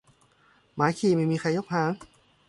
[0.75, 1.91] หมาขี้ไม่มีใครยกหาง